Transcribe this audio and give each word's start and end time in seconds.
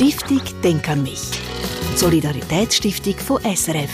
Stiftung 0.00 0.40
Denk 0.64 0.88
an 0.88 1.02
mich. 1.02 1.20
Solidaritätsstiftung 1.94 3.18
von 3.18 3.42
SRF, 3.42 3.90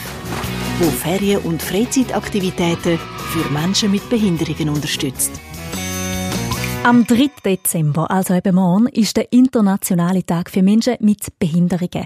wo 0.79 0.85
Ferien- 0.85 1.41
und 1.41 1.61
Freizeitaktivitäten 1.61 2.97
für 2.97 3.51
Menschen 3.51 3.91
mit 3.91 4.09
Behinderungen 4.09 4.69
unterstützt. 4.69 5.31
Am 6.85 7.05
3. 7.05 7.29
Dezember, 7.43 8.09
also 8.09 8.35
eben 8.35 8.55
morgen, 8.55 8.87
ist 8.87 9.17
der 9.17 9.33
internationale 9.33 10.25
Tag 10.25 10.49
für 10.49 10.63
Menschen 10.63 10.95
mit 11.01 11.27
Behinderungen. 11.39 12.05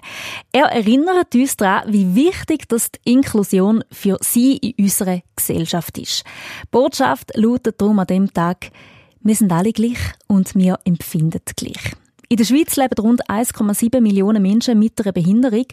Er 0.51 0.65
erinnert 0.65 1.35
uns 1.35 1.55
daran, 1.57 1.93
wie 1.93 2.15
wichtig 2.15 2.67
das 2.69 2.89
die 2.91 3.11
Inklusion 3.11 3.83
für 3.91 4.17
sie 4.21 4.57
in 4.57 4.83
unserer 4.83 5.21
Gesellschaft 5.35 5.99
ist. 5.99 6.23
Die 6.63 6.67
Botschaft 6.71 7.37
lautet 7.37 7.79
darum 7.79 7.99
an 7.99 8.07
dem 8.07 8.33
Tag, 8.33 8.71
wir 9.19 9.35
sind 9.35 9.51
alle 9.51 9.73
gleich 9.73 9.99
und 10.25 10.55
wir 10.55 10.79
empfinden 10.85 11.41
gleich. 11.55 12.00
In 12.31 12.37
der 12.37 12.45
Schweiz 12.45 12.77
leben 12.77 12.95
rund 12.97 13.29
1,7 13.29 13.99
Millionen 13.99 14.41
Menschen 14.41 14.79
mit 14.79 15.01
einer 15.01 15.11
Behinderung. 15.11 15.65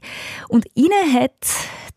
Und 0.49 0.67
ihnen 0.75 1.13
hat 1.15 1.47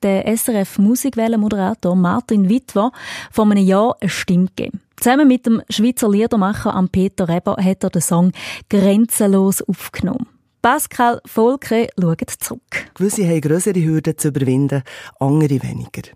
der 0.03 0.38
SRF 0.38 0.77
Musikwellenmoderator 0.77 1.95
Martin 1.95 2.47
Wittwer 2.47 2.91
vor 3.31 3.45
einem 3.45 3.66
Jahr 3.66 3.97
eine 3.99 4.09
Stimme 4.11 4.49
gegeben. 4.55 4.79
Zusammen 4.97 5.27
mit 5.27 5.47
dem 5.47 5.63
Schweizer 5.67 6.07
Liedermacher 6.07 6.79
Peter 6.91 7.27
Reber 7.27 7.57
hat 7.59 7.83
er 7.83 7.89
den 7.89 8.03
Song 8.03 8.33
«Grenzenlos» 8.69 9.63
aufgenommen. 9.63 10.27
Pascal 10.61 11.21
Volke 11.25 11.88
schaut 11.99 12.30
zurück. 12.39 12.91
Gewisse 12.93 13.27
haben 13.27 13.41
grössere 13.41 13.83
Hürden 13.83 14.16
zu 14.16 14.27
überwinden, 14.27 14.83
andere 15.19 15.63
weniger. 15.63 16.11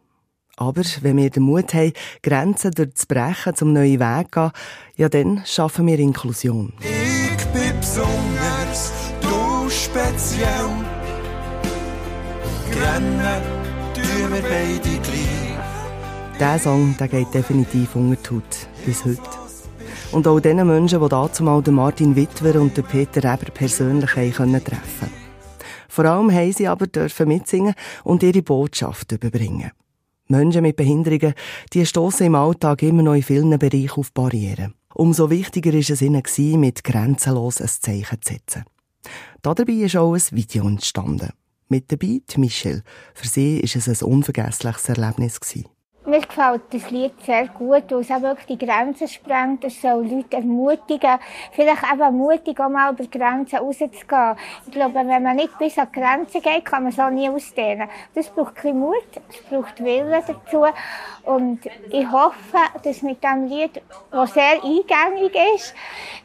Aber 0.55 0.83
wenn 1.01 1.17
wir 1.17 1.31
den 1.31 1.41
Mut 1.41 1.73
haben, 1.73 1.93
Grenzen 2.21 2.73
durchzubrechen, 2.73 3.55
zum 3.55 3.73
neuen 3.73 3.99
Weg 3.99 4.27
zu 4.31 4.39
gehen, 4.39 4.51
ja 4.97 5.09
dann 5.09 5.41
schaffen 5.45 5.87
wir 5.87 5.97
Inklusion. 5.97 6.73
Besonders, 7.95 8.91
du 9.21 9.69
speziell. 9.69 10.69
Grennen 12.69 13.41
tun 13.93 14.33
wir 14.33 14.41
beide 14.41 14.99
gleich. 14.99 16.37
Dieser 16.37 16.59
Song 16.59 16.93
der 16.99 17.07
geht 17.07 17.33
definitiv 17.33 17.95
unter 17.95 18.17
die 18.21 18.35
Haut, 18.35 18.67
bis 18.85 19.05
heute. 19.05 19.21
Und 20.11 20.27
auch 20.27 20.41
den 20.41 20.67
Menschen, 20.67 20.99
die 20.99 21.07
dazumal 21.07 21.63
Martin 21.71 22.17
Wittwer 22.17 22.59
und 22.59 22.73
Peter 22.85 23.23
Reber 23.23 23.49
persönlich 23.53 24.11
treffen 24.11 24.65
konnten. 24.65 25.13
Vor 25.87 26.03
allem 26.03 26.33
haben 26.33 26.51
sie 26.51 26.67
aber 26.67 26.87
dürfen 26.87 27.29
mitsingen 27.29 27.75
und 28.03 28.23
ihre 28.23 28.41
Botschaft 28.41 29.13
überbringen. 29.13 29.71
Menschen 30.27 30.63
mit 30.63 30.75
Behinderungen, 30.75 31.33
die 31.71 31.85
stoßen 31.85 32.25
im 32.25 32.35
Alltag 32.35 32.83
immer 32.83 33.03
noch 33.03 33.13
in 33.13 33.23
vielen 33.23 33.57
Bereichen 33.57 33.91
auf 33.91 34.11
Barrieren. 34.11 34.73
Umso 34.97 35.29
wichtiger 35.29 35.73
ist 35.73 35.89
es 35.89 36.01
ihnen 36.01 36.23
mit 36.57 36.85
grenzenlos 36.85 37.59
ein 37.59 37.67
Zeichen 37.67 38.21
zu 38.21 38.33
setzen. 38.33 38.63
Dabei 39.41 39.73
ist 39.73 39.97
auch 39.97 40.13
ein 40.13 40.21
Video 40.31 40.65
entstanden. 40.65 41.31
Mit 41.67 41.91
dabei 41.91 42.21
die 42.29 42.39
Michelle. 42.39 42.81
Für 43.13 43.27
sie 43.27 43.59
ist 43.59 43.75
es 43.75 43.89
ein 44.01 44.07
unvergessliches 44.07 44.87
Erlebnis 44.87 45.41
gewesen. 45.41 45.67
Mir 46.07 46.21
gefällt 46.21 46.61
das 46.71 46.91
Lied 46.91 47.13
sehr 47.23 47.47
gut, 47.47 47.89
weil 47.89 48.01
es 48.01 48.11
auch 48.11 48.21
wirklich 48.21 48.59
die 48.59 48.63
Grenzen 48.63 49.07
sprengt. 49.07 49.63
Es 49.63 49.81
soll 49.81 50.05
Leute 50.05 50.37
ermutigen, 50.37 51.17
vielleicht 51.51 51.81
eben 51.91 52.15
mutig, 52.15 52.59
auch 52.59 52.69
mal 52.69 52.93
über 52.93 53.05
die 53.05 53.09
Grenzen 53.09 53.57
rauszugehen. 53.57 54.35
Ich 54.67 54.71
glaube, 54.71 54.93
wenn 54.93 55.23
man 55.23 55.35
nicht 55.35 55.57
bis 55.57 55.79
an 55.79 55.87
die 55.93 55.99
Grenzen 55.99 56.43
geht, 56.43 56.63
kann 56.63 56.83
man 56.83 56.99
auch 56.99 57.09
nie 57.09 57.27
ausdehnen. 57.27 57.89
Das 58.13 58.29
braucht 58.29 58.49
ein 58.49 58.53
bisschen 58.53 58.79
Mut, 58.79 59.03
es 59.29 59.41
braucht 59.49 59.83
Willen 59.83 60.11
dazu. 60.27 60.65
Und 61.23 61.61
ich 61.89 62.11
hoffe, 62.11 62.59
dass 62.83 63.01
mit 63.01 63.23
diesem 63.23 63.47
Lied, 63.47 63.81
das 64.11 64.33
sehr 64.35 64.63
eingängig 64.63 65.35
ist, 65.55 65.73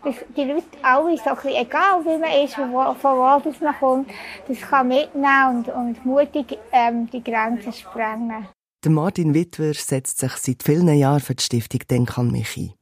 dass 0.05 0.15
die 0.37 0.45
Leute 0.45 0.67
alle, 0.83 1.17
so 1.17 1.31
ein 1.31 1.37
bisschen, 1.37 1.55
egal 1.55 2.05
wie 2.05 2.19
man 2.19 2.45
ist, 2.45 2.55
von 2.55 2.71
wo, 2.71 2.93
von 2.93 3.19
man 3.19 3.79
kommt, 3.79 4.11
das 4.47 4.61
kann 4.61 4.89
mitnehmen 4.89 5.65
und, 5.65 5.69
und 5.69 6.05
mutig 6.05 6.59
ähm, 6.71 7.09
die 7.11 7.25
Grenzen 7.25 7.73
sprengen. 7.73 8.47
Der 8.83 8.91
Martin 8.91 9.35
Wittwer 9.35 9.75
setzt 9.75 10.21
sich 10.21 10.33
seit 10.37 10.63
vielen 10.63 10.89
Jahren 10.89 11.21
für 11.21 11.35
die 11.35 11.43
Stiftung 11.43 11.81
Denk 11.91 12.17
an 12.17 12.31
mich 12.31 12.57
ein. 12.57 12.73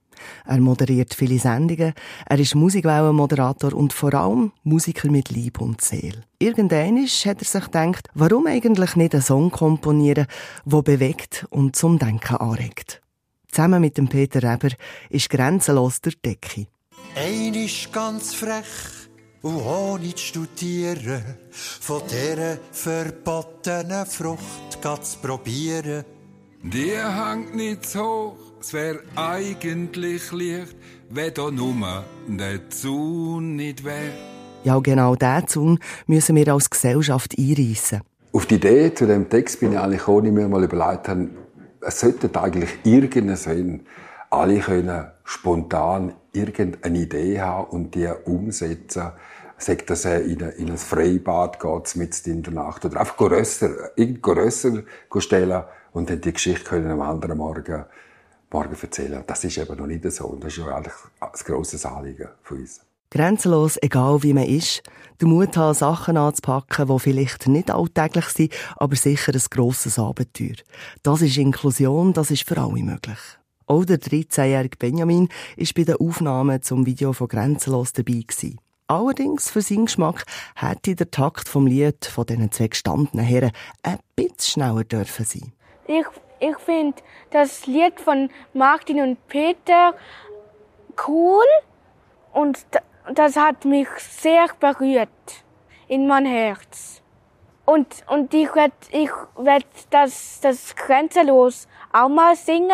Er 0.46 0.60
moderiert 0.60 1.12
viele 1.12 1.40
Sendungen, 1.40 1.92
er 2.26 2.38
ist 2.38 2.54
Musikwellenmoderator 2.54 3.72
und 3.72 3.92
vor 3.92 4.14
allem 4.14 4.52
Musiker 4.62 5.10
mit 5.10 5.30
Liebe 5.30 5.60
und 5.60 5.80
Seele. 5.80 6.22
Irgendwann 6.38 7.04
hat 7.04 7.38
er 7.38 7.44
sich 7.44 7.64
gedacht, 7.64 8.08
warum 8.14 8.46
eigentlich 8.46 8.94
nicht 8.94 9.14
einen 9.14 9.22
Song 9.22 9.50
komponieren, 9.50 10.26
der 10.64 10.82
bewegt 10.82 11.46
und 11.50 11.74
zum 11.74 11.98
Denken 11.98 12.36
anregt. 12.36 13.00
Zusammen 13.50 13.80
mit 13.80 13.98
dem 13.98 14.08
Peter 14.08 14.40
Reber 14.40 14.74
ist 15.10 15.30
grenzenlos 15.30 16.00
der 16.00 16.12
Decke. 16.24 16.68
Ist 17.16 17.92
ganz 17.92 18.34
frech 18.34 18.97
und 19.42 19.56
ohne 19.56 20.14
zu 20.14 20.18
studieren, 20.18 21.22
von 21.50 22.02
dieser 22.08 22.58
verbotenen 22.72 24.06
Frucht 24.06 24.82
zu 24.82 25.18
probieren. 25.20 26.04
Die 26.62 26.90
hängt 26.90 27.54
nicht 27.54 27.86
zu 27.86 28.00
hoch, 28.00 28.36
es 28.60 28.72
wär 28.72 28.96
eigentlich 29.14 30.32
leicht, 30.32 30.76
wenn 31.10 31.34
da 31.34 31.50
nur 31.50 32.04
der 32.26 32.68
Zaun 32.70 33.56
nicht 33.56 33.84
wär. 33.84 34.12
Ja, 34.64 34.78
genau 34.80 35.14
diesen 35.14 35.46
Zaun 35.46 35.78
müssen 36.06 36.34
wir 36.34 36.52
als 36.52 36.68
Gesellschaft 36.68 37.36
einreissen. 37.38 38.00
Auf 38.32 38.46
die 38.46 38.56
Idee 38.56 38.92
zu 38.92 39.06
dem 39.06 39.28
Text 39.28 39.60
bin 39.60 39.72
ich 39.72 39.78
eigentlich 39.78 40.06
auch 40.08 40.20
nicht 40.20 40.34
mehr 40.34 40.48
mal 40.48 40.64
überlegt 40.64 41.08
haben, 41.08 41.30
es 41.80 42.00
sollte 42.00 42.28
eigentlich 42.40 42.70
irgendeinen 42.84 43.36
Sinn 43.36 43.86
alle 44.30 44.58
können 44.58 45.06
spontan 45.28 46.14
irgendeine 46.32 46.98
Idee 46.98 47.38
haben 47.38 47.68
und 47.68 47.94
die 47.94 48.08
umsetzen. 48.24 49.12
Sagt 49.58 49.90
das 49.90 50.06
in, 50.06 50.40
in 50.40 50.70
ein 50.70 50.78
Freibad 50.78 51.60
geht 51.60 51.96
mit 51.96 52.26
in 52.26 52.42
der 52.42 52.54
Nacht 52.54 52.86
oder 52.86 53.00
einfach 53.00 53.18
grösser, 53.18 53.90
irgend 53.96 54.22
grösser 54.22 54.84
stellen 55.18 55.64
und 55.92 56.08
dann 56.08 56.22
die 56.22 56.32
Geschichte 56.32 56.64
können 56.64 56.90
am 56.90 57.02
anderen 57.02 57.36
Morgen, 57.36 57.84
morgen 58.50 58.76
erzählen. 58.80 59.22
Das 59.26 59.44
ist 59.44 59.58
eben 59.58 59.76
noch 59.76 59.86
nicht 59.86 60.10
so 60.10 60.28
und 60.28 60.44
das 60.44 60.56
ist 60.56 60.64
ja 60.64 60.74
eigentlich 60.74 60.94
ein 61.20 61.30
grosses 61.44 61.84
Anliegen 61.84 62.28
von 62.42 62.60
uns. 62.60 62.80
Grenzenlos, 63.10 63.76
egal 63.82 64.22
wie 64.22 64.32
man 64.32 64.44
ist, 64.44 64.82
den 65.20 65.28
Mut 65.28 65.58
haben, 65.58 65.74
Sachen 65.74 66.16
anzupacken, 66.16 66.88
die 66.88 66.98
vielleicht 67.00 67.48
nicht 67.48 67.70
alltäglich 67.70 68.26
sind, 68.26 68.54
aber 68.76 68.96
sicher 68.96 69.34
ein 69.34 69.42
grosses 69.50 69.98
Abenteuer. 69.98 70.56
Das 71.02 71.20
ist 71.20 71.36
Inklusion, 71.36 72.14
das 72.14 72.30
ist 72.30 72.48
für 72.48 72.58
alle 72.58 72.82
möglich. 72.82 73.37
Auch 73.68 73.84
der 73.84 73.98
13-jährige 73.98 74.78
Benjamin 74.78 75.28
ist 75.56 75.74
bei 75.74 75.84
den 75.84 75.96
Aufnahmen 75.96 76.62
zum 76.62 76.86
Video 76.86 77.12
von 77.12 77.28
Grenzenlos 77.28 77.92
dabei 77.92 78.24
gewesen. 78.26 78.58
Allerdings 78.86 79.50
für 79.50 79.60
seinen 79.60 79.84
Geschmack 79.84 80.24
hätte 80.56 80.94
der 80.94 81.10
Takt 81.10 81.50
vom 81.50 81.66
Lied 81.66 82.06
von 82.06 82.24
diesen 82.24 82.50
zwei 82.50 82.68
gestandenen 82.68 83.26
Herren 83.26 83.52
ein 83.82 83.98
bisschen 84.16 84.62
schneller 84.62 84.84
dürfen 84.84 85.26
sein. 85.26 85.52
Ich, 85.86 86.06
ich 86.40 86.56
finde 86.64 86.96
das 87.30 87.66
Lied 87.66 88.00
von 88.00 88.30
Martin 88.54 89.02
und 89.02 89.28
Peter 89.28 89.92
cool 91.06 91.44
und 92.32 92.58
das 93.14 93.36
hat 93.36 93.66
mich 93.66 93.88
sehr 93.98 94.46
berührt 94.58 95.10
in 95.88 96.06
mein 96.06 96.24
Herz. 96.24 97.02
Und, 97.66 97.86
und 98.06 98.32
ich 98.32 98.54
werde 98.54 98.72
ich 98.92 99.10
werd 99.36 99.66
das, 99.90 100.40
das 100.40 100.74
Grenzenlos 100.74 101.68
auch 101.92 102.08
mal 102.08 102.34
singen 102.34 102.70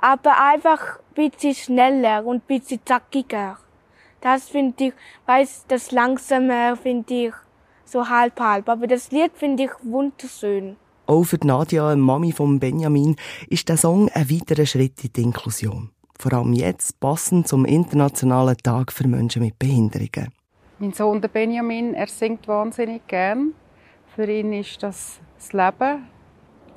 aber 0.00 0.40
einfach 0.40 0.98
ein 0.98 1.30
bisschen 1.30 1.54
schneller 1.54 2.24
und 2.24 2.36
ein 2.36 2.58
bisschen 2.58 2.80
zackiger. 2.84 3.58
Das 4.20 4.48
finde 4.48 4.84
ich, 4.84 4.92
weiß, 5.26 5.64
das 5.68 5.92
langsamer 5.92 6.76
finde 6.76 7.14
ich 7.14 7.32
so 7.84 8.08
halb 8.08 8.38
halb. 8.38 8.68
Aber 8.68 8.86
das 8.86 9.10
Lied 9.10 9.32
finde 9.34 9.64
ich 9.64 9.70
wunderschön. 9.82 10.76
Auch 11.06 11.24
für 11.24 11.38
Nadja, 11.44 11.96
Mami 11.96 12.32
von 12.32 12.60
Benjamin, 12.60 13.16
ist 13.48 13.68
der 13.68 13.76
Song 13.76 14.08
ein 14.10 14.30
weiterer 14.30 14.66
Schritt 14.66 15.02
in 15.04 15.12
die 15.12 15.22
Inklusion. 15.22 15.90
Vor 16.18 16.34
allem 16.34 16.52
jetzt 16.52 17.00
passend 17.00 17.48
zum 17.48 17.64
Internationalen 17.64 18.56
Tag 18.58 18.92
für 18.92 19.08
Menschen 19.08 19.42
mit 19.42 19.58
Behinderungen. 19.58 20.32
Mein 20.78 20.92
Sohn 20.92 21.20
der 21.20 21.28
Benjamin, 21.28 21.94
er 21.94 22.06
singt 22.06 22.46
wahnsinnig 22.46 23.06
gern. 23.06 23.54
Für 24.14 24.30
ihn 24.30 24.52
ist 24.52 24.82
das 24.82 25.20
das 25.36 25.52
Leben. 25.52 26.06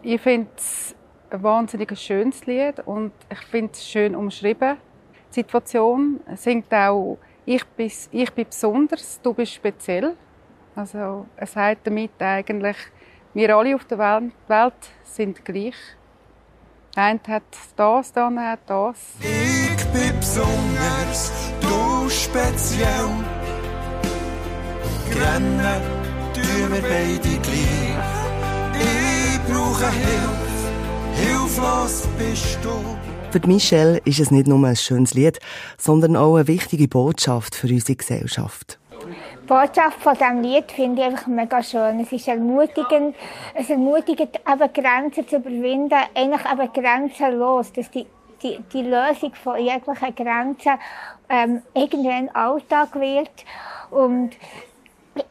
Ich 0.02 0.22
finde 0.22 0.48
es 0.56 0.96
ein 1.34 1.44
wahnsinnig 1.44 1.98
schönes 2.00 2.46
Lied 2.46 2.80
und 2.86 3.12
ich 3.32 3.40
finde 3.48 3.72
es 3.74 3.88
schön 3.88 4.16
umschrieben. 4.16 4.78
Die 5.32 5.34
Situation 5.34 6.20
singt 6.36 6.74
auch 6.74 7.18
ich 7.46 7.66
bin, 7.66 7.92
ich 8.12 8.32
bin 8.32 8.46
besonders, 8.46 9.20
du 9.22 9.34
bist 9.34 9.54
speziell. 9.54 10.16
Also 10.76 11.26
er 11.36 11.48
sagt 11.48 11.86
damit 11.86 12.12
eigentlich, 12.20 12.78
wir 13.34 13.56
alle 13.56 13.76
auf 13.76 13.86
der 13.86 14.00
Welt 14.00 14.74
sind 15.04 15.44
gleich. 15.44 15.76
Einer 16.96 17.20
hat 17.28 17.44
das, 17.76 18.14
der 18.14 18.24
andere 18.24 18.46
hat 18.46 18.60
das. 18.68 19.16
Ich 19.20 19.86
bin 19.88 20.18
besonders, 20.20 21.52
du 21.60 22.10
speziell. 22.10 23.10
Rennen 25.10 25.82
tun 26.34 26.72
wir 26.72 26.82
beide 26.82 27.40
gleich. 27.40 28.24
Ich 28.80 29.40
brauche 29.52 29.92
Hilfe 29.92 30.13
hilflos 31.54 32.08
bist 32.18 32.58
du. 32.64 32.72
Für 33.32 33.48
Michelle 33.48 34.00
ist 34.06 34.20
es 34.20 34.32
nicht 34.32 34.48
nur 34.48 34.66
ein 34.68 34.76
schönes 34.76 35.14
Lied, 35.14 35.40
sondern 35.78 36.16
auch 36.16 36.36
eine 36.36 36.48
wichtige 36.48 36.88
Botschaft 36.88 37.56
für 37.56 37.68
unsere 37.68 37.96
Gesellschaft. 37.96 38.80
Die 38.92 39.48
Botschaft 39.48 40.02
von 40.02 40.14
diesem 40.14 40.42
Lied 40.42 40.72
finde 40.72 41.02
ich 41.02 41.08
einfach 41.08 41.28
mega 41.28 41.62
schön. 41.62 42.00
Es 42.00 42.12
ist 42.12 42.28
ermutigend, 42.28 43.16
es 43.54 43.70
ermutigt 43.70 44.22
eben 44.22 44.74
Grenzen 44.74 45.28
zu 45.28 45.38
überwinden, 45.38 46.00
eigentlich 46.16 46.42
eben 46.52 46.74
grenzenlos, 46.74 47.72
dass 47.74 47.92
die, 47.92 48.06
die, 48.42 48.60
die 48.72 48.82
Lösung 48.82 49.34
von 49.36 49.58
jeglichen 49.58 50.16
Grenzen 50.16 50.74
ähm, 51.30 51.62
irgendwann 51.76 52.30
Alltag 52.30 52.96
wird. 52.96 53.32
Und 53.92 54.32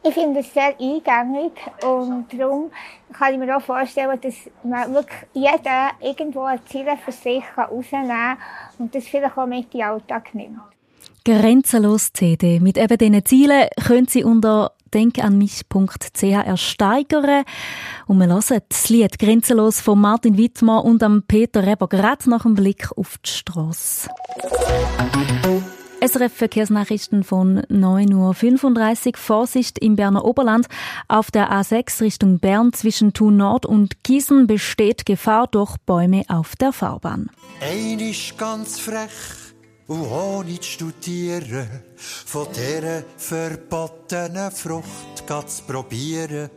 ich 0.03 0.13
finde 0.13 0.39
es 0.39 0.53
sehr 0.53 0.75
eingängig 0.79 1.53
und 1.83 2.25
darum 2.37 2.71
kann 3.11 3.33
ich 3.33 3.39
mir 3.39 3.57
auch 3.57 3.61
vorstellen, 3.61 4.19
dass 4.21 4.35
man 4.63 4.93
wirklich 4.93 5.19
jeder 5.33 5.91
irgendwo 6.01 6.43
ein 6.43 6.59
Ziel 6.65 6.85
für 7.03 7.11
sich 7.11 7.43
herausnehmen 7.55 8.07
kann 8.09 8.37
und 8.79 8.95
das 8.95 9.05
vielleicht 9.05 9.37
auch 9.37 9.45
mit 9.45 9.73
in 9.73 9.79
den 9.79 9.83
Alltag 9.83 10.33
nimmt. 10.33 10.59
Grenzenlos 11.25 12.11
CD. 12.11 12.59
Mit 12.59 12.77
eben 12.77 12.97
diesen 12.97 13.25
Zielen 13.25 13.67
können 13.85 14.07
Sie 14.07 14.23
unter 14.23 14.73
denkanmich.ch 14.93 16.23
ersteigern. 16.23 17.43
Und 18.07 18.17
wir 18.19 18.27
hören 18.27 18.61
das 18.69 18.89
Lied 18.89 19.19
Grenzenlos 19.19 19.79
von 19.79 19.99
Martin 19.99 20.37
Wittmer 20.37 20.83
und 20.83 21.01
Peter 21.27 21.65
Reber 21.65 21.87
gerade 21.87 22.29
nach 22.29 22.43
dem 22.43 22.55
Blick 22.55 22.89
auf 22.95 23.17
die 23.19 23.29
Strasse. 23.29 24.09
SRF 26.05 26.33
Verkehrsnachrichten 26.33 27.23
von 27.23 27.61
9.35 27.61 29.07
Uhr. 29.07 29.13
Vorsicht 29.15 29.79
im 29.79 29.95
Berner 29.95 30.25
Oberland. 30.25 30.67
Auf 31.07 31.31
der 31.31 31.49
A6 31.49 32.01
Richtung 32.01 32.39
Bern 32.39 32.73
zwischen 32.73 33.13
Thun 33.13 33.37
Nord 33.37 33.65
und 33.65 34.03
Gießen 34.03 34.45
besteht 34.45 35.05
Gefahr 35.05 35.47
durch 35.47 35.77
Bäume 35.85 36.25
auf 36.27 36.57
der 36.57 36.73
Fahrbahn. 36.73 37.29
Ein 37.61 37.99
ist 37.99 38.37
ganz 38.37 38.81
frech 38.81 39.11
und 39.87 40.01
ohne 40.01 40.59
zu 40.59 40.71
studieren, 40.71 41.69
von 41.95 42.47
dieser 42.51 43.03
verbotenen 43.15 44.51
Frucht 44.51 45.23
zu 45.25 45.63
probieren. 45.63 46.49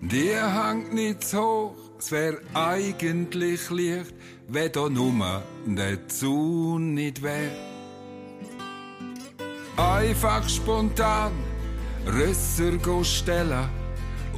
Die 0.00 0.30
hängt 0.30 0.94
nicht 0.94 1.22
zu 1.22 1.38
hoch, 1.38 1.76
es 1.98 2.10
wär 2.12 2.38
eigentlich 2.54 3.68
leicht, 3.68 4.14
wenn 4.48 4.72
da 4.72 4.88
nur 4.88 5.42
der 5.66 6.08
Zaun 6.08 6.94
nicht 6.94 7.22
wär. 7.22 7.75
Einfach 9.76 10.48
spontan 10.48 11.32
Rösser 12.06 13.04
stellen 13.04 13.68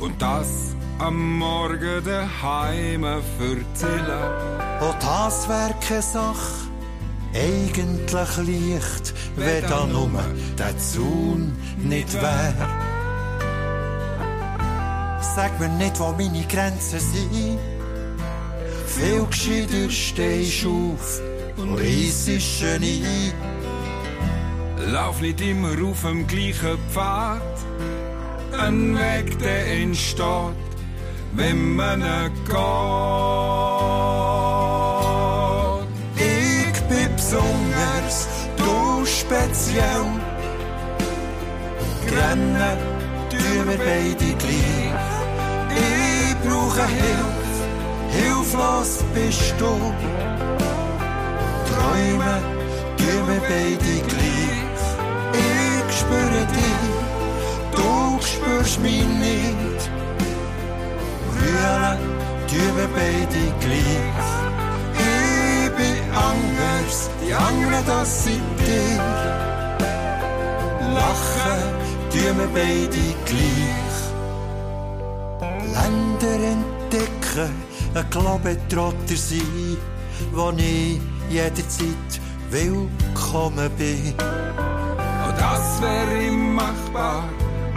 und 0.00 0.20
das 0.20 0.74
am 0.98 1.38
Morgen 1.38 2.02
daheim 2.04 3.04
erzählen. 3.04 4.32
Und 4.80 5.02
das 5.02 5.48
wär 5.48 5.74
keine 5.80 6.02
Sache 6.02 6.68
eigentlich 7.34 8.36
leicht, 8.36 9.14
wenn 9.36 9.62
da 9.62 9.86
nur 9.86 10.10
der 10.58 10.76
Zaun 10.78 11.56
nicht 11.78 12.12
wär. 12.14 12.54
Sag 15.20 15.60
mir 15.60 15.68
nicht, 15.68 16.00
wo 16.00 16.12
meine 16.12 16.44
Grenzen 16.46 17.00
sind. 17.00 17.58
Viel 18.86 19.24
gescheiter 19.26 19.90
stehst 19.90 20.66
auf 20.66 21.20
und 21.58 21.74
reissest 21.76 22.64
ein. 22.64 23.32
Lauf 24.92 25.20
nicht 25.20 25.40
immer 25.40 25.74
auf 25.84 26.02
dem 26.02 26.26
gleichen 26.26 26.78
Pfad. 26.90 27.42
Ein 28.58 28.96
Weg, 28.96 29.38
der 29.38 29.66
entsteht, 29.82 30.56
wenn 31.34 31.76
man 31.76 32.02
geht. 32.46 33.68
besonders, 37.28 38.28
du 38.56 39.04
speziell. 39.04 40.06
Grennen 42.06 42.78
tun 43.30 43.68
wir 43.68 43.78
beide 43.78 44.34
gleich. 44.42 44.92
Ich 45.70 46.36
brauche 46.48 46.86
Hilfe, 46.86 47.54
hilflos 48.10 49.04
bist 49.14 49.54
du. 49.58 49.72
Träumen 51.68 52.42
tun 52.96 53.24
wir 53.28 53.40
beide 53.40 53.94
gleich. 54.08 54.57
Spürst 58.68 58.80
mich 58.80 59.06
nicht. 59.06 59.90
Rühren 61.40 61.98
tun 62.48 62.76
wir 62.76 62.88
beide 62.94 63.40
gleich 63.60 64.38
anders, 66.14 67.10
die 67.24 67.32
anderen, 67.32 67.86
das 67.86 68.24
sind 68.24 68.42
dir. 68.58 68.98
Lachen 70.94 71.62
tun 72.10 72.38
wir 72.38 72.48
beide 72.52 73.02
gleich. 73.28 73.98
Länder 75.76 76.40
entdecken, 76.54 77.50
ein 77.94 78.10
Globetrotter 78.10 79.16
sein, 79.16 79.76
wo 80.32 80.50
ich 80.56 81.00
jederzeit 81.30 82.12
willkommen 82.50 83.70
bin. 83.78 84.14
Und 85.26 85.36
das 85.38 85.82
wäre 85.82 86.32
machbar, 86.32 87.24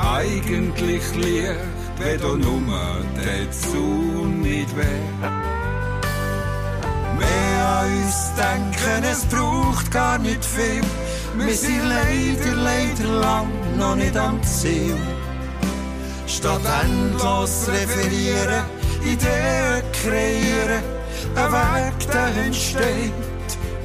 eigentlich 0.01 1.03
leicht, 1.15 1.59
wenn 1.97 2.19
du 2.19 2.35
nur 2.37 3.05
der 3.15 3.51
Sonne 3.51 4.35
nicht 4.37 4.75
wär 4.75 5.41
uns 7.83 8.31
denken, 8.35 9.03
es 9.03 9.25
braucht 9.25 9.91
gar 9.91 10.17
nicht 10.17 10.43
viel. 10.43 10.83
Wir 11.37 11.55
sind 11.55 11.83
leider, 11.87 12.55
leider 12.55 13.07
lang 13.19 13.47
noch 13.77 13.95
nicht 13.95 14.17
am 14.17 14.41
Ziel. 14.43 14.97
Statt 16.27 16.61
endlos 16.83 17.67
referieren, 17.67 18.63
Ideen 19.03 19.81
kreieren, 19.93 20.83
ein 21.35 21.51
Weg, 21.51 22.11
der 22.11 22.45
entsteht, 22.45 23.13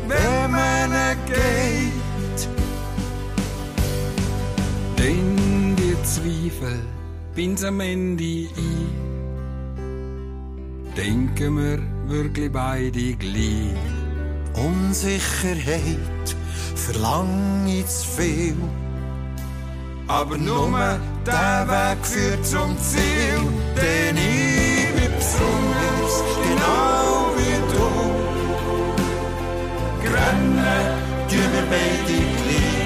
wenn 0.08 0.50
man 0.50 0.92
geht. 1.26 2.15
Zweifel 6.16 6.80
bin's 7.34 7.62
am 7.62 7.78
Ende 7.80 8.48
ein. 8.56 8.88
Denken 10.96 11.58
wir 11.58 11.78
wirklich 12.08 12.50
beide 12.50 13.14
gleich. 13.16 13.76
Unsicherheit 14.54 16.26
verlange 16.74 17.80
ich 17.80 17.86
zu 17.86 18.06
viel. 18.16 18.56
Aber 20.06 20.38
nur 20.38 20.98
der 21.26 21.68
Weg 21.68 22.06
führt 22.06 22.46
zum 22.46 22.78
Ziel, 22.78 23.42
den 23.76 24.16
ich 24.16 24.94
bin 24.96 25.12
besonders, 25.18 26.14
genau 26.46 27.28
wie 27.36 27.58
du. 27.74 27.88
Grennen 30.02 30.86
tun 31.28 31.50
wir 31.52 31.66
beide 31.68 32.16
gleich. 32.38 32.85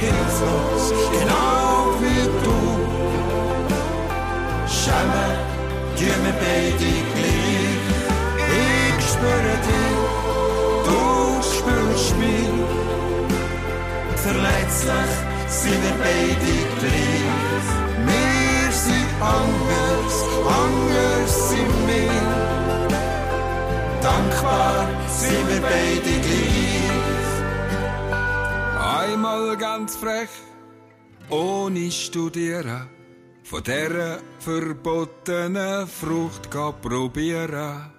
Hilflos, 0.00 0.92
genau 1.10 1.94
wie 2.00 2.24
du. 2.44 2.58
Schämen 4.68 5.34
tun 5.96 6.20
wir 6.24 6.36
beide 6.42 6.90
gleich. 7.14 7.84
Ich 8.62 9.04
spüre 9.12 9.56
dich, 9.68 9.98
du 10.86 11.02
spürst 11.42 12.12
mich. 12.16 12.58
Verletzlich 14.16 15.12
sind 15.48 15.80
wir 15.82 15.96
beide 15.98 16.52
gleich. 16.78 17.66
Wir 18.06 18.72
sind 18.72 19.10
anders, 19.20 20.14
anders 20.62 21.32
sind 21.50 21.76
wir. 21.88 22.48
Dankbar 24.00 24.86
sind 25.08 25.48
wir 25.48 25.60
beide 25.60 26.17
Einmal 29.28 29.56
ganz 29.58 29.94
frech, 29.94 30.30
ohne 31.28 31.90
studieren 31.90 32.88
von 33.42 33.62
dieser 33.62 34.20
verbotenen 34.38 35.86
Frucht 35.86 36.48
probieren. 36.80 37.92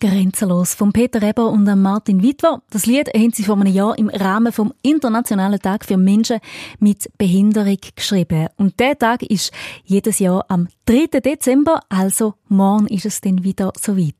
Grenzenlos 0.00 0.74
von 0.74 0.92
Peter 0.92 1.20
Eber 1.22 1.48
und 1.50 1.64
Martin 1.64 2.22
Witwer. 2.22 2.62
Das 2.70 2.86
Lied 2.86 3.08
haben 3.08 3.32
sie 3.32 3.42
vor 3.42 3.56
einem 3.56 3.72
Jahr 3.72 3.98
im 3.98 4.10
Rahmen 4.10 4.52
vom 4.52 4.72
Internationalen 4.82 5.58
Tag 5.58 5.84
für 5.84 5.96
Menschen 5.96 6.38
mit 6.78 7.10
Behinderung 7.18 7.78
geschrieben. 7.96 8.46
Und 8.56 8.78
der 8.78 8.96
Tag 8.96 9.22
ist 9.22 9.52
jedes 9.84 10.20
Jahr 10.20 10.44
am 10.48 10.68
3. 10.86 11.20
Dezember, 11.20 11.80
also 11.88 12.34
morgen 12.48 12.86
ist 12.86 13.06
es 13.06 13.20
dann 13.20 13.42
wieder 13.42 13.72
soweit. 13.76 14.10